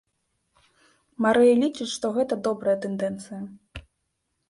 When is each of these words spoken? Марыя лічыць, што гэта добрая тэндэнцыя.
Марыя 1.27 1.53
лічыць, 1.63 1.89
што 1.97 2.05
гэта 2.19 2.33
добрая 2.51 2.77
тэндэнцыя. 2.87 3.41